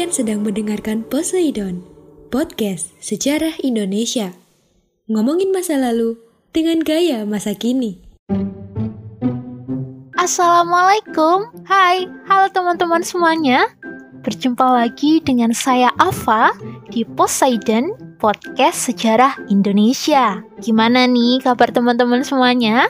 [0.00, 1.84] Kalian sedang mendengarkan Poseidon,
[2.32, 4.32] podcast sejarah Indonesia.
[5.12, 6.16] Ngomongin masa lalu
[6.56, 8.00] dengan gaya masa kini.
[10.16, 13.68] Assalamualaikum, hai, halo teman-teman semuanya.
[14.24, 16.56] Berjumpa lagi dengan saya Ava
[16.88, 20.40] di Poseidon Podcast Sejarah Indonesia.
[20.64, 22.88] Gimana nih kabar teman-teman semuanya?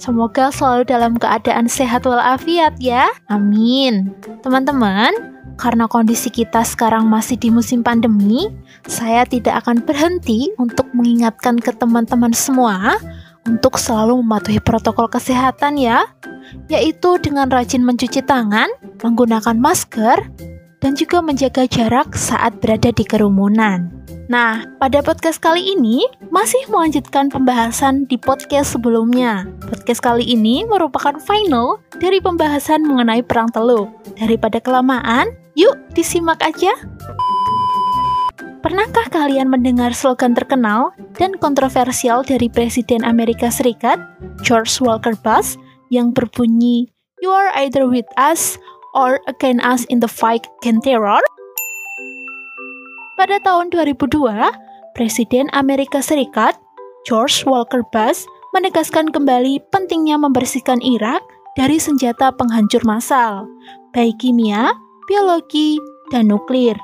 [0.00, 3.12] Semoga selalu dalam keadaan sehat walafiat ya.
[3.28, 4.16] Amin.
[4.40, 8.52] Teman-teman, karena kondisi kita sekarang masih di musim pandemi,
[8.84, 13.00] saya tidak akan berhenti untuk mengingatkan ke teman-teman semua
[13.48, 16.04] untuk selalu mematuhi protokol kesehatan ya,
[16.68, 18.68] yaitu dengan rajin mencuci tangan,
[19.00, 20.18] menggunakan masker,
[20.82, 23.88] dan juga menjaga jarak saat berada di kerumunan.
[24.26, 26.02] Nah, pada podcast kali ini
[26.34, 29.46] masih melanjutkan pembahasan di podcast sebelumnya.
[29.70, 33.86] Podcast kali ini merupakan final dari pembahasan mengenai Perang Teluk.
[34.18, 36.70] Daripada kelamaan, yuk disimak aja.
[38.60, 43.96] Pernahkah kalian mendengar slogan terkenal dan kontroversial dari Presiden Amerika Serikat,
[44.44, 45.56] George Walker Bush,
[45.88, 46.90] yang berbunyi,
[47.24, 48.60] You are either with us
[48.92, 51.22] or against us in the fight against terror?
[53.16, 54.12] Pada tahun 2002,
[54.92, 56.60] Presiden Amerika Serikat,
[57.08, 61.22] George Walker Bush, menegaskan kembali pentingnya membersihkan Irak
[61.56, 63.48] dari senjata penghancur massal,
[63.96, 64.74] baik kimia,
[65.06, 65.78] biologi,
[66.10, 66.76] dan nuklir.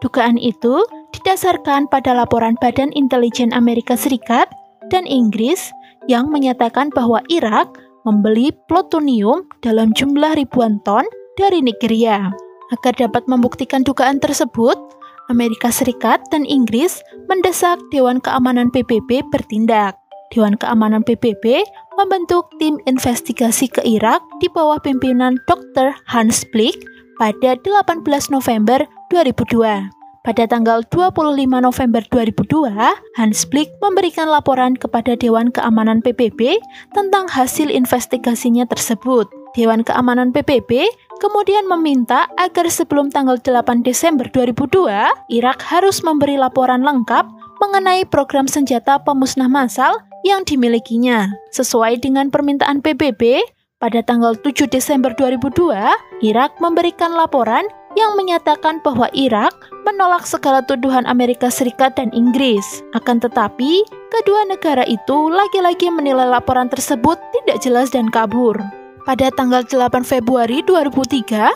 [0.00, 0.80] Dugaan itu
[1.12, 4.48] didasarkan pada laporan Badan Intelijen Amerika Serikat
[4.88, 5.68] dan Inggris
[6.08, 7.68] yang menyatakan bahwa Irak
[8.08, 11.04] membeli plutonium dalam jumlah ribuan ton
[11.36, 12.32] dari Nigeria.
[12.72, 14.78] Agar dapat membuktikan dugaan tersebut,
[15.28, 20.00] Amerika Serikat dan Inggris mendesak Dewan Keamanan PBB bertindak.
[20.30, 21.66] Dewan Keamanan PBB
[21.98, 25.90] membentuk tim investigasi ke Irak di bawah pimpinan Dr.
[26.06, 26.78] Hans Blick
[27.20, 28.00] pada 18
[28.32, 29.92] November 2002.
[30.20, 32.76] Pada tanggal 25 November 2002,
[33.16, 36.60] Hans Blick memberikan laporan kepada Dewan Keamanan PBB
[36.92, 39.28] tentang hasil investigasinya tersebut.
[39.56, 40.88] Dewan Keamanan PBB
[41.24, 44.88] kemudian meminta agar sebelum tanggal 8 Desember 2002,
[45.32, 47.24] Irak harus memberi laporan lengkap
[47.60, 51.32] mengenai program senjata pemusnah massal yang dimilikinya.
[51.56, 53.40] Sesuai dengan permintaan PBB,
[53.80, 55.72] pada tanggal 7 Desember 2002,
[56.20, 57.64] Irak memberikan laporan
[57.96, 62.84] yang menyatakan bahwa Irak menolak segala tuduhan Amerika Serikat dan Inggris.
[62.92, 63.82] Akan tetapi,
[64.12, 68.54] kedua negara itu lagi-lagi menilai laporan tersebut tidak jelas dan kabur.
[69.08, 71.50] Pada tanggal 8 Februari 2003,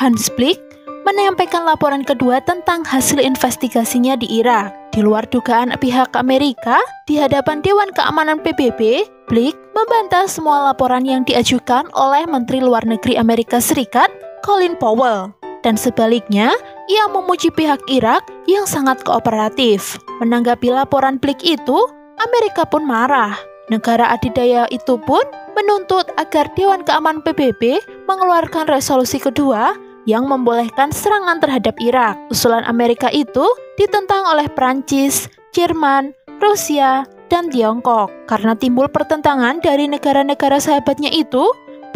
[0.00, 0.58] Hans Blick
[1.04, 4.74] menyampaikan laporan kedua tentang hasil investigasinya di Irak.
[4.90, 11.26] Di luar dugaan pihak Amerika, di hadapan Dewan Keamanan PBB, Blick membantah semua laporan yang
[11.26, 14.06] diajukan oleh Menteri Luar Negeri Amerika Serikat,
[14.46, 15.34] Colin Powell.
[15.66, 16.54] Dan sebaliknya,
[16.86, 19.98] ia memuji pihak Irak yang sangat kooperatif.
[20.22, 21.74] Menanggapi laporan Blick itu,
[22.22, 23.34] Amerika pun marah.
[23.66, 25.26] Negara adidaya itu pun
[25.58, 29.74] menuntut agar Dewan Keamanan PBB mengeluarkan resolusi kedua
[30.06, 32.14] yang membolehkan serangan terhadap Irak.
[32.30, 33.42] Usulan Amerika itu
[33.74, 38.10] ditentang oleh Prancis, Jerman, Rusia, dan Tiongkok.
[38.30, 41.46] Karena timbul pertentangan dari negara-negara sahabatnya itu,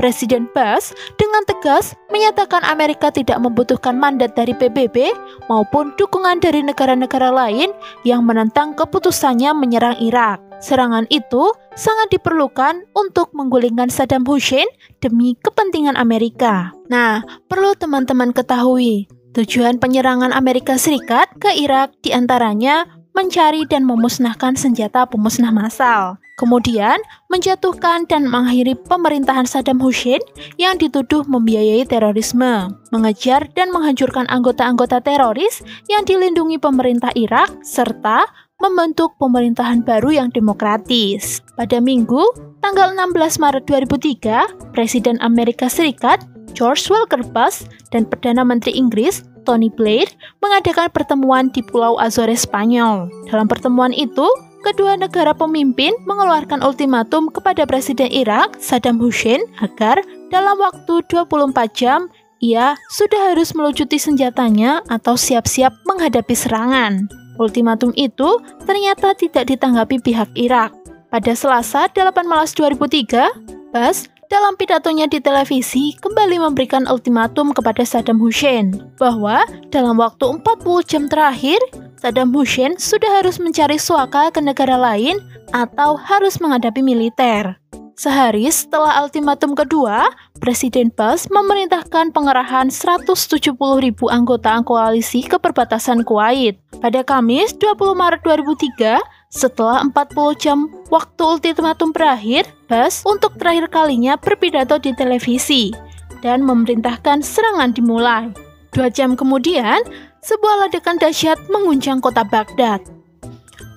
[0.00, 5.12] Presiden Bush dengan tegas menyatakan Amerika tidak membutuhkan mandat dari PBB
[5.52, 7.76] maupun dukungan dari negara-negara lain
[8.08, 10.40] yang menentang keputusannya menyerang Irak.
[10.64, 14.68] Serangan itu sangat diperlukan untuk menggulingkan Saddam Hussein
[15.04, 16.72] demi kepentingan Amerika.
[16.88, 19.04] Nah, perlu teman-teman ketahui,
[19.36, 26.18] tujuan penyerangan Amerika Serikat ke Irak di antaranya mencari dan memusnahkan senjata pemusnah massal.
[26.40, 26.96] Kemudian,
[27.28, 30.24] menjatuhkan dan mengakhiri pemerintahan Saddam Hussein
[30.56, 35.60] yang dituduh membiayai terorisme, mengejar dan menghancurkan anggota-anggota teroris
[35.92, 38.24] yang dilindungi pemerintah Irak, serta
[38.56, 41.44] membentuk pemerintahan baru yang demokratis.
[41.60, 42.24] Pada minggu,
[42.64, 47.64] tanggal 16 Maret 2003, Presiden Amerika Serikat George Walker Bush
[47.94, 50.06] dan Perdana Menteri Inggris Tony Blair
[50.38, 53.10] mengadakan pertemuan di Pulau Azores, Spanyol.
[53.26, 54.30] Dalam pertemuan itu,
[54.62, 59.98] kedua negara pemimpin mengeluarkan ultimatum kepada Presiden Irak Saddam Hussein agar
[60.30, 62.06] dalam waktu 24 jam
[62.38, 67.10] ia sudah harus melucuti senjatanya atau siap-siap menghadapi serangan.
[67.42, 68.38] Ultimatum itu
[68.70, 70.70] ternyata tidak ditanggapi pihak Irak.
[71.10, 78.22] Pada Selasa 18 Maret 2003, Bas dalam pidatonya di televisi kembali memberikan ultimatum kepada Saddam
[78.22, 79.42] Hussein bahwa
[79.74, 81.58] dalam waktu 40 jam terakhir
[81.98, 85.18] Saddam Hussein sudah harus mencari suaka ke negara lain
[85.50, 87.58] atau harus menghadapi militer.
[88.00, 90.08] Sehari setelah ultimatum kedua,
[90.40, 93.52] Presiden Bush memerintahkan pengerahan 170
[93.84, 96.56] ribu anggota koalisi ke perbatasan Kuwait.
[96.80, 104.18] Pada Kamis 20 Maret 2003, setelah 40 jam waktu ultimatum berakhir, Bush untuk terakhir kalinya
[104.18, 105.70] berpidato di televisi
[106.18, 108.34] dan memerintahkan serangan dimulai.
[108.74, 109.86] Dua jam kemudian,
[110.20, 112.82] sebuah ledakan dahsyat menguncang kota Baghdad.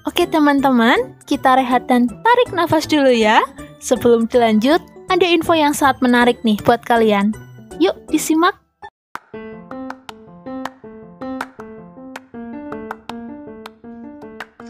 [0.03, 3.39] Oke teman-teman, kita rehat dan tarik nafas dulu ya.
[3.79, 7.31] Sebelum dilanjut, ada info yang sangat menarik nih buat kalian.
[7.77, 8.62] Yuk, disimak.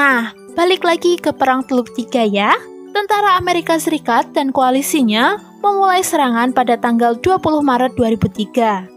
[0.00, 2.56] Nah, balik lagi ke Perang Teluk Tiga ya.
[2.96, 8.88] Tentara Amerika Serikat dan koalisinya memulai serangan pada tanggal 20 Maret 2003.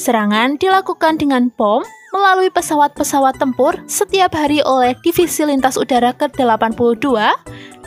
[0.00, 1.84] Serangan dilakukan dengan bom
[2.16, 7.12] melalui pesawat-pesawat tempur setiap hari oleh Divisi Lintas Udara ke-82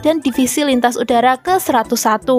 [0.06, 2.30] dan Divisi Lintas Udara ke-101.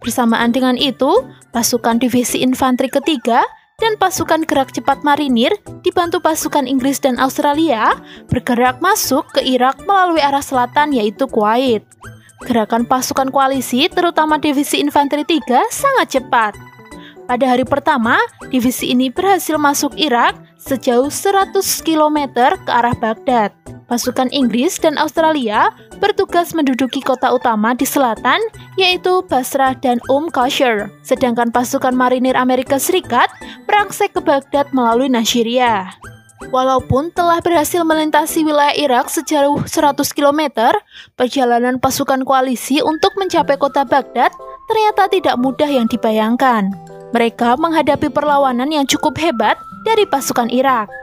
[0.00, 3.44] Bersamaan dengan itu, pasukan Divisi Infanteri ketiga
[3.78, 5.54] dan pasukan gerak cepat marinir
[5.86, 7.94] dibantu pasukan Inggris dan Australia
[8.26, 11.86] bergerak masuk ke Irak melalui arah selatan yaitu Kuwait.
[12.42, 16.58] Gerakan pasukan koalisi terutama divisi infanteri 3 sangat cepat.
[17.30, 18.18] Pada hari pertama,
[18.50, 21.54] divisi ini berhasil masuk Irak sejauh 100
[21.86, 22.18] km
[22.58, 23.67] ke arah Baghdad.
[23.88, 28.36] Pasukan Inggris dan Australia bertugas menduduki kota utama di selatan,
[28.76, 30.92] yaitu Basrah dan Umm Qasr.
[31.00, 33.32] Sedangkan pasukan marinir Amerika Serikat
[33.64, 35.96] berangsek ke Baghdad melalui Nasiriyah.
[36.52, 40.70] Walaupun telah berhasil melintasi wilayah Irak sejauh 100 km,
[41.16, 44.30] perjalanan pasukan koalisi untuk mencapai kota Baghdad
[44.68, 46.70] ternyata tidak mudah yang dibayangkan.
[47.16, 49.56] Mereka menghadapi perlawanan yang cukup hebat
[49.88, 50.97] dari pasukan Irak.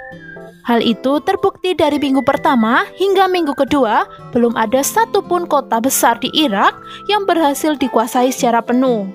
[0.66, 6.34] Hal itu terbukti dari minggu pertama hingga minggu kedua, belum ada satupun kota besar di
[6.34, 6.74] Irak
[7.06, 9.06] yang berhasil dikuasai secara penuh.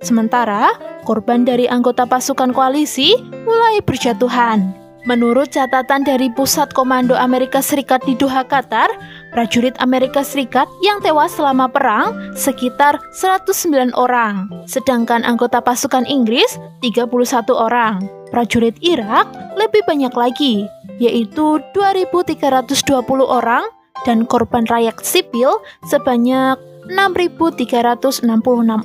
[0.00, 0.72] Sementara,
[1.04, 3.12] korban dari anggota pasukan koalisi
[3.44, 4.72] mulai berjatuhan.
[5.04, 8.88] Menurut catatan dari Pusat Komando Amerika Serikat di Doha, Qatar,
[9.32, 17.10] prajurit Amerika Serikat yang tewas selama perang sekitar 109 orang, sedangkan anggota pasukan Inggris 31
[17.54, 18.04] orang.
[18.30, 19.26] Prajurit Irak
[19.58, 20.66] lebih banyak lagi,
[21.02, 22.86] yaitu 2.320
[23.26, 23.66] orang
[24.06, 26.54] dan korban rakyat sipil sebanyak
[26.90, 28.22] 6.366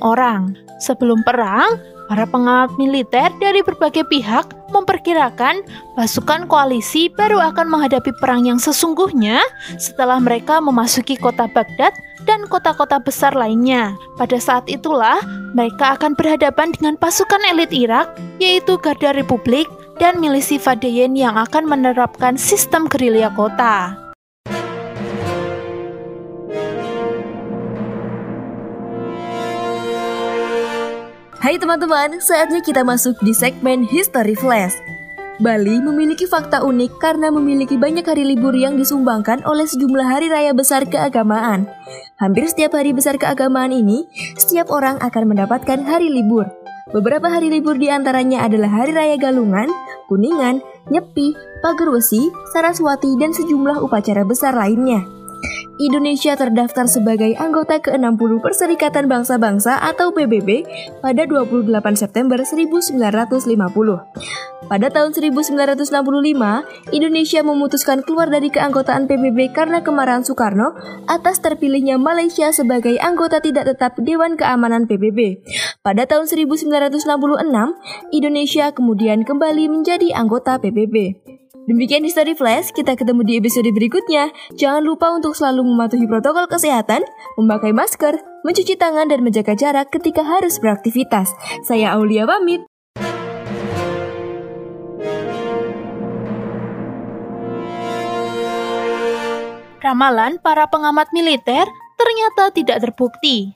[0.02, 0.58] orang.
[0.76, 5.62] Sebelum perang, Para pengamat militer dari berbagai pihak memperkirakan
[5.94, 9.42] pasukan koalisi baru akan menghadapi perang yang sesungguhnya
[9.76, 11.94] setelah mereka memasuki kota Baghdad
[12.26, 13.94] dan kota-kota besar lainnya.
[14.18, 15.22] Pada saat itulah
[15.54, 18.10] mereka akan berhadapan dengan pasukan elit Irak,
[18.42, 24.05] yaitu Garda Republik dan milisi Fadayen yang akan menerapkan sistem gerilya kota.
[31.46, 34.74] Hai teman-teman, saatnya kita masuk di segmen History Flash.
[35.38, 40.50] Bali memiliki fakta unik karena memiliki banyak hari libur yang disumbangkan oleh sejumlah hari raya
[40.50, 41.70] besar keagamaan.
[42.18, 46.50] Hampir setiap hari besar keagamaan ini, setiap orang akan mendapatkan hari libur.
[46.90, 49.70] Beberapa hari libur di antaranya adalah Hari Raya Galungan,
[50.10, 50.58] Kuningan,
[50.90, 51.30] Nyepi,
[51.62, 55.15] Pager Wesi, Saraswati, dan sejumlah upacara besar lainnya.
[55.76, 60.64] Indonesia terdaftar sebagai anggota ke-60 Perserikatan Bangsa-Bangsa atau PBB
[61.04, 61.68] pada 28
[62.00, 62.96] September 1950.
[64.66, 65.84] Pada tahun 1965,
[66.96, 70.74] Indonesia memutuskan keluar dari keanggotaan PBB karena kemarahan Soekarno
[71.06, 75.44] atas terpilihnya Malaysia sebagai anggota tidak tetap Dewan Keamanan PBB.
[75.84, 77.04] Pada tahun 1966,
[78.16, 81.20] Indonesia kemudian kembali menjadi anggota PBB.
[81.66, 84.30] Demikian di Story Flash, kita ketemu di episode berikutnya.
[84.54, 87.02] Jangan lupa untuk selalu mematuhi protokol kesehatan,
[87.34, 91.34] memakai masker, mencuci tangan, dan menjaga jarak ketika harus beraktivitas.
[91.66, 92.62] Saya Aulia pamit.
[99.82, 101.66] Ramalan para pengamat militer
[101.98, 103.50] ternyata tidak terbukti.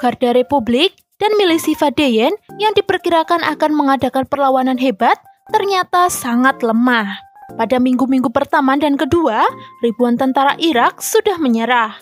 [0.00, 5.20] Garda Republik dan milisi Fadeyen yang diperkirakan akan mengadakan perlawanan hebat
[5.52, 7.29] ternyata sangat lemah.
[7.56, 9.46] Pada minggu-minggu pertama dan kedua,
[9.82, 11.98] ribuan tentara Irak sudah menyerah.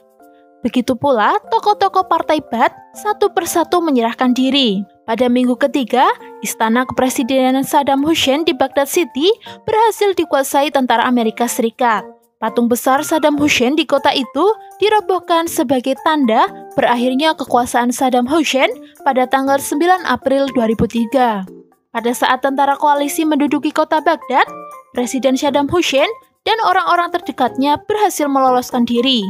[0.58, 4.82] Begitu pula tokoh-tokoh partai Ba'ath satu persatu menyerahkan diri.
[5.06, 6.10] Pada minggu ketiga,
[6.42, 9.30] istana kepresidenan Saddam Hussein di Baghdad City
[9.64, 12.04] berhasil dikuasai tentara Amerika Serikat.
[12.38, 14.46] Patung besar Saddam Hussein di kota itu
[14.78, 16.46] dirobohkan sebagai tanda
[16.78, 18.70] berakhirnya kekuasaan Saddam Hussein
[19.02, 21.57] pada tanggal 9 April 2003.
[21.98, 24.46] Pada saat tentara koalisi menduduki kota Baghdad,
[24.94, 26.06] Presiden Saddam Hussein
[26.46, 29.26] dan orang-orang terdekatnya berhasil meloloskan diri.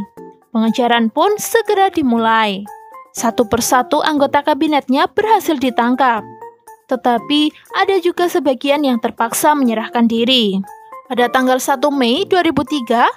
[0.53, 2.69] Pengejaran pun segera dimulai.
[3.17, 6.21] Satu persatu anggota kabinetnya berhasil ditangkap.
[6.93, 10.61] Tetapi ada juga sebagian yang terpaksa menyerahkan diri.
[11.09, 13.09] Pada tanggal 1 Mei 2003,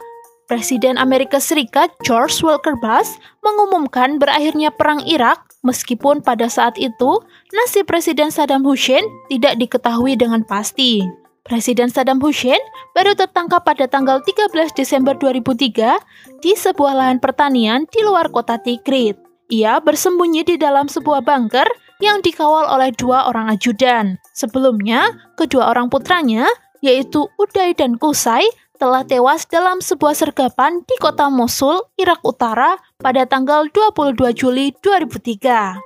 [0.52, 7.24] Presiden Amerika Serikat George Walker Bush mengumumkan berakhirnya Perang Irak meskipun pada saat itu
[7.56, 9.00] nasib Presiden Saddam Hussein
[9.32, 11.08] tidak diketahui dengan pasti.
[11.48, 12.60] Presiden Saddam Hussein
[12.92, 19.16] baru tertangkap pada tanggal 13 Desember 2003 di sebuah lahan pertanian di luar kota Tikrit.
[19.56, 21.72] Ia bersembunyi di dalam sebuah bunker
[22.04, 24.20] yang dikawal oleh dua orang ajudan.
[24.36, 26.44] Sebelumnya, kedua orang putranya,
[26.84, 28.44] yaitu Uday dan Kusai,
[28.82, 35.78] telah tewas dalam sebuah sergapan di kota Mosul, Irak Utara pada tanggal 22 Juli 2003.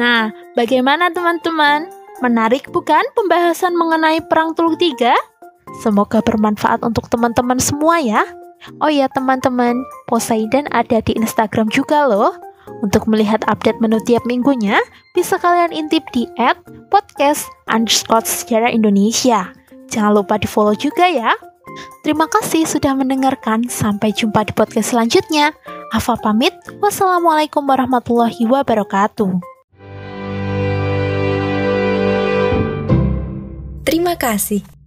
[0.00, 1.92] Nah, bagaimana teman-teman?
[2.24, 5.12] Menarik bukan pembahasan mengenai Perang Teluk Tiga?
[5.84, 8.24] Semoga bermanfaat untuk teman-teman semua ya.
[8.80, 12.32] Oh ya teman-teman, Poseidon ada di Instagram juga loh.
[12.80, 14.80] Untuk melihat update menu tiap minggunya,
[15.12, 16.56] bisa kalian intip di at
[16.88, 19.52] podcast underscore sejarah Indonesia.
[19.92, 21.36] Jangan lupa di follow juga ya.
[22.06, 23.68] Terima kasih sudah mendengarkan.
[23.68, 25.52] Sampai jumpa di podcast selanjutnya.
[25.92, 26.54] Afa pamit.
[26.80, 29.40] Wassalamualaikum warahmatullahi wabarakatuh.
[33.88, 34.77] Terima kasih.